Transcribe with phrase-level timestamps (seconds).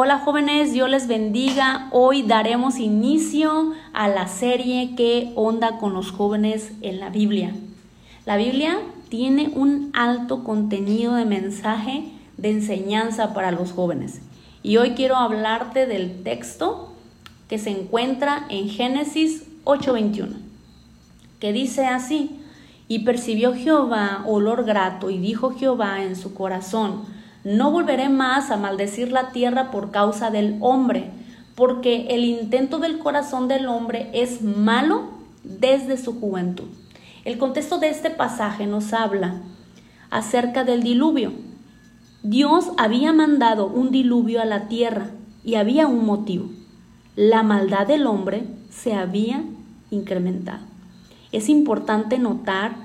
[0.00, 1.88] Hola jóvenes, Dios les bendiga.
[1.90, 7.52] Hoy daremos inicio a la serie que onda con los jóvenes en la Biblia.
[8.24, 8.78] La Biblia
[9.08, 14.20] tiene un alto contenido de mensaje de enseñanza para los jóvenes.
[14.62, 16.92] Y hoy quiero hablarte del texto
[17.48, 20.36] que se encuentra en Génesis 8:21,
[21.40, 22.38] que dice así,
[22.86, 27.17] y percibió Jehová olor grato y dijo Jehová en su corazón,
[27.48, 31.10] no volveré más a maldecir la tierra por causa del hombre,
[31.54, 35.08] porque el intento del corazón del hombre es malo
[35.44, 36.66] desde su juventud.
[37.24, 39.40] El contexto de este pasaje nos habla
[40.10, 41.32] acerca del diluvio.
[42.22, 45.08] Dios había mandado un diluvio a la tierra
[45.42, 46.50] y había un motivo.
[47.16, 49.42] La maldad del hombre se había
[49.90, 50.66] incrementado.
[51.32, 52.76] Es importante notar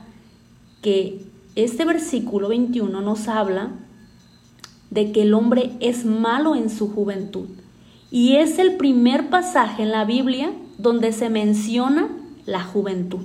[0.82, 3.72] que este versículo 21 nos habla
[4.94, 7.48] de que el hombre es malo en su juventud.
[8.12, 12.10] Y es el primer pasaje en la Biblia donde se menciona
[12.46, 13.22] la juventud.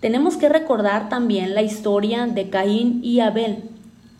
[0.00, 3.64] Tenemos que recordar también la historia de Caín y Abel,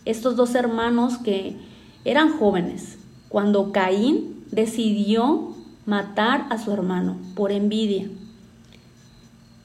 [0.04, 1.56] estos dos hermanos que
[2.04, 5.54] eran jóvenes, cuando Caín decidió
[5.86, 8.08] matar a su hermano por envidia.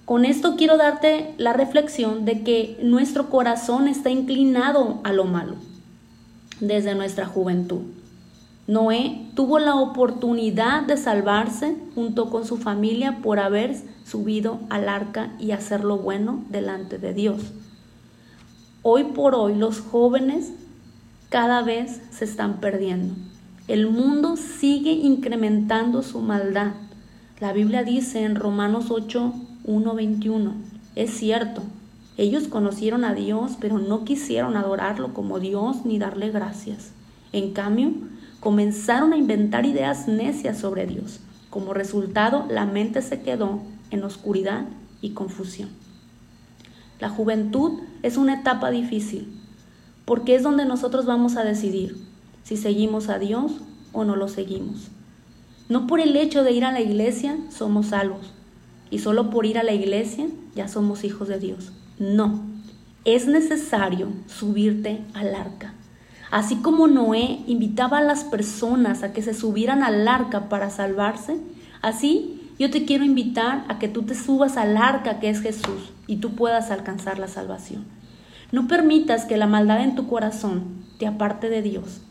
[0.06, 5.56] Con esto quiero darte la reflexión de que nuestro corazón está inclinado a lo malo
[6.60, 7.82] desde nuestra juventud.
[8.68, 15.34] Noé tuvo la oportunidad de salvarse junto con su familia por haber subido al arca
[15.40, 17.42] y hacer lo bueno delante de Dios.
[18.82, 20.52] Hoy por hoy los jóvenes
[21.30, 23.16] cada vez se están perdiendo.
[23.68, 26.72] El mundo sigue incrementando su maldad.
[27.40, 29.34] La Biblia dice en Romanos 8,
[29.66, 30.54] 1, 21,
[30.96, 31.64] es cierto,
[32.18, 36.92] ellos conocieron a Dios, pero no quisieron adorarlo como Dios ni darle gracias.
[37.32, 37.92] En cambio,
[38.40, 41.20] comenzaron a inventar ideas necias sobre Dios.
[41.52, 43.60] Como resultado, la mente se quedó
[43.92, 44.66] en oscuridad
[45.00, 45.70] y confusión.
[47.00, 49.32] La juventud es una etapa difícil,
[50.06, 51.98] porque es donde nosotros vamos a decidir
[52.44, 53.52] si seguimos a Dios
[53.94, 54.88] o no lo seguimos.
[55.70, 58.34] No por el hecho de ir a la iglesia somos salvos,
[58.90, 61.72] y solo por ir a la iglesia ya somos hijos de Dios.
[62.00, 62.42] No,
[63.06, 65.74] es necesario subirte al arca.
[66.30, 71.38] Así como Noé invitaba a las personas a que se subieran al arca para salvarse,
[71.82, 75.92] así yo te quiero invitar a que tú te subas al arca que es Jesús
[76.06, 77.86] y tú puedas alcanzar la salvación.
[78.52, 82.02] No permitas que la maldad en tu corazón te aparte de Dios.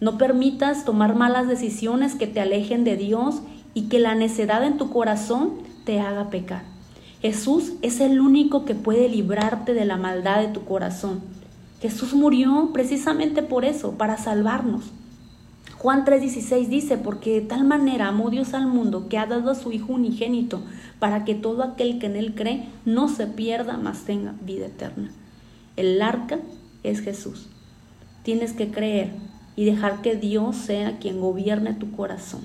[0.00, 3.42] No permitas tomar malas decisiones que te alejen de Dios
[3.74, 5.52] y que la necedad en tu corazón
[5.84, 6.75] te haga pecar.
[7.22, 11.20] Jesús es el único que puede librarte de la maldad de tu corazón.
[11.80, 14.84] Jesús murió precisamente por eso, para salvarnos.
[15.78, 19.54] Juan 3:16 dice, porque de tal manera amó Dios al mundo que ha dado a
[19.54, 20.60] su Hijo unigénito,
[20.98, 25.10] para que todo aquel que en él cree no se pierda, mas tenga vida eterna.
[25.76, 26.38] El arca
[26.82, 27.48] es Jesús.
[28.22, 29.12] Tienes que creer
[29.54, 32.42] y dejar que Dios sea quien gobierne tu corazón.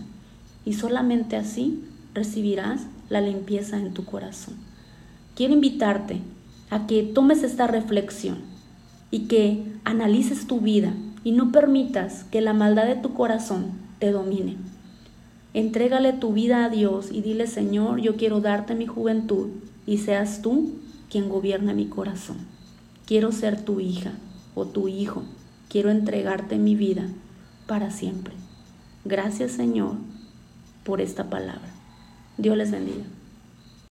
[0.65, 1.83] Y solamente así
[2.13, 4.55] recibirás la limpieza en tu corazón.
[5.35, 6.19] Quiero invitarte
[6.69, 8.39] a que tomes esta reflexión
[9.11, 14.11] y que analices tu vida y no permitas que la maldad de tu corazón te
[14.11, 14.57] domine.
[15.53, 19.49] Entrégale tu vida a Dios y dile, Señor, yo quiero darte mi juventud
[19.85, 20.71] y seas tú
[21.09, 22.37] quien gobierne mi corazón.
[23.05, 24.13] Quiero ser tu hija
[24.55, 25.23] o tu hijo.
[25.69, 27.07] Quiero entregarte mi vida
[27.67, 28.33] para siempre.
[29.03, 29.95] Gracias, Señor,
[30.85, 31.80] por esta palabra.
[32.41, 33.03] Dios les bendiga.